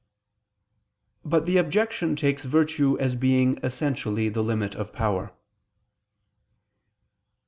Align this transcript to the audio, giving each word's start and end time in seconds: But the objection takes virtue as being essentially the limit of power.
But 1.23 1.45
the 1.45 1.57
objection 1.57 2.15
takes 2.15 2.43
virtue 2.43 2.97
as 2.97 3.15
being 3.15 3.59
essentially 3.61 4.29
the 4.29 4.41
limit 4.41 4.73
of 4.73 4.91
power. 4.93 5.31